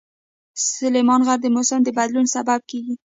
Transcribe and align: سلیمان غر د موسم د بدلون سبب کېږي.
سلیمان 0.73 1.21
غر 1.27 1.39
د 1.41 1.45
موسم 1.55 1.79
د 1.83 1.89
بدلون 1.97 2.25
سبب 2.35 2.59
کېږي. 2.69 2.93